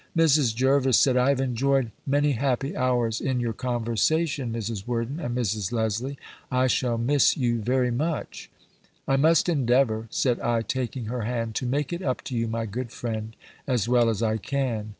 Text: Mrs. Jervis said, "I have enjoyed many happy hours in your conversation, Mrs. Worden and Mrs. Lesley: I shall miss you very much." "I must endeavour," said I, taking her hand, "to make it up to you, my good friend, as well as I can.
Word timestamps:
Mrs. 0.17 0.55
Jervis 0.55 0.97
said, 0.97 1.15
"I 1.15 1.29
have 1.29 1.39
enjoyed 1.39 1.91
many 2.07 2.31
happy 2.31 2.75
hours 2.75 3.21
in 3.21 3.39
your 3.39 3.53
conversation, 3.53 4.51
Mrs. 4.51 4.87
Worden 4.87 5.19
and 5.19 5.37
Mrs. 5.37 5.71
Lesley: 5.71 6.17
I 6.49 6.65
shall 6.65 6.97
miss 6.97 7.37
you 7.37 7.61
very 7.61 7.91
much." 7.91 8.49
"I 9.07 9.15
must 9.15 9.47
endeavour," 9.47 10.07
said 10.09 10.39
I, 10.39 10.63
taking 10.63 11.05
her 11.05 11.21
hand, 11.21 11.53
"to 11.57 11.67
make 11.67 11.93
it 11.93 12.01
up 12.01 12.23
to 12.23 12.35
you, 12.35 12.47
my 12.47 12.65
good 12.65 12.89
friend, 12.89 13.35
as 13.67 13.87
well 13.87 14.09
as 14.09 14.23
I 14.23 14.37
can. 14.37 14.89